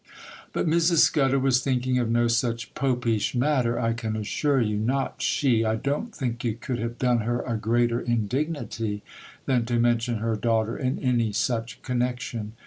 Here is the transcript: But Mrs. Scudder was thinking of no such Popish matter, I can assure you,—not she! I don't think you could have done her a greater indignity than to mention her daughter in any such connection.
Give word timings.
But 0.51 0.65
Mrs. 0.67 1.01
Scudder 1.01 1.37
was 1.37 1.63
thinking 1.63 1.99
of 1.99 2.09
no 2.09 2.27
such 2.27 2.73
Popish 2.73 3.35
matter, 3.35 3.79
I 3.79 3.93
can 3.93 4.15
assure 4.15 4.59
you,—not 4.59 5.21
she! 5.21 5.63
I 5.63 5.75
don't 5.75 6.11
think 6.11 6.43
you 6.43 6.55
could 6.55 6.79
have 6.79 6.97
done 6.97 7.19
her 7.19 7.41
a 7.43 7.55
greater 7.55 7.99
indignity 7.99 9.03
than 9.45 9.63
to 9.65 9.77
mention 9.77 10.15
her 10.15 10.35
daughter 10.35 10.75
in 10.75 10.97
any 10.97 11.31
such 11.33 11.83
connection. 11.83 12.53